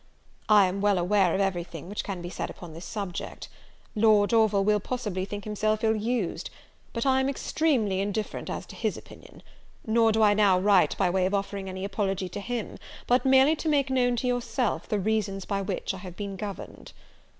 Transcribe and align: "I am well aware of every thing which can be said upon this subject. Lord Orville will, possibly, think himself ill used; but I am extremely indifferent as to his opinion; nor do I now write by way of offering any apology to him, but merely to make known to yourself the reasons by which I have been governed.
"I 0.49 0.65
am 0.65 0.81
well 0.81 0.97
aware 0.97 1.35
of 1.35 1.41
every 1.41 1.63
thing 1.63 1.87
which 1.87 2.03
can 2.03 2.23
be 2.23 2.29
said 2.31 2.49
upon 2.49 2.73
this 2.73 2.85
subject. 2.85 3.47
Lord 3.93 4.33
Orville 4.33 4.63
will, 4.63 4.79
possibly, 4.79 5.25
think 5.25 5.43
himself 5.43 5.83
ill 5.83 5.95
used; 5.95 6.49
but 6.91 7.05
I 7.05 7.19
am 7.19 7.29
extremely 7.29 7.99
indifferent 7.99 8.49
as 8.49 8.65
to 8.65 8.75
his 8.75 8.97
opinion; 8.97 9.43
nor 9.85 10.11
do 10.11 10.23
I 10.23 10.33
now 10.33 10.57
write 10.57 10.97
by 10.97 11.11
way 11.11 11.27
of 11.27 11.35
offering 11.35 11.69
any 11.69 11.85
apology 11.85 12.29
to 12.29 12.39
him, 12.39 12.79
but 13.05 13.25
merely 13.25 13.55
to 13.57 13.69
make 13.69 13.91
known 13.91 14.15
to 14.15 14.27
yourself 14.27 14.89
the 14.89 14.97
reasons 14.97 15.45
by 15.45 15.61
which 15.61 15.93
I 15.93 15.97
have 15.99 16.15
been 16.15 16.35
governed. 16.35 16.93